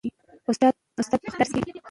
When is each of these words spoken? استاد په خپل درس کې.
استاد 0.49 0.73
په 0.95 1.01
خپل 1.19 1.31
درس 1.39 1.51
کې. 1.65 1.71